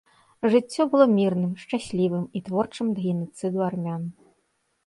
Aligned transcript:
Жыццё 0.53 0.81
было 0.93 1.05
мірным, 1.17 1.51
шчаслівым 1.63 2.25
і 2.39 2.41
творчым 2.47 2.87
да 2.97 3.05
генацыду 3.11 3.59
армян. 3.69 4.03